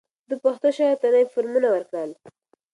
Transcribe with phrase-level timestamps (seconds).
[0.29, 2.11] ده پښتو شعر ته نوي فورمونه ورکړل